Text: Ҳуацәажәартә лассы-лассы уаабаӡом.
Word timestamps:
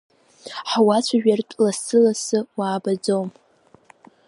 Ҳуацәажәартә 0.69 1.53
лассы-лассы 1.63 2.39
уаабаӡом. 2.57 3.27